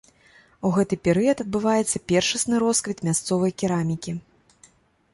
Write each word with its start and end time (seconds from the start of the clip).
У 0.69 0.71
гэты 0.77 0.97
перыяд 1.07 1.43
адбываецца 1.45 2.03
першасны 2.13 2.55
росквіт 2.65 3.07
мясцовай 3.11 3.51
керамікі. 3.63 4.19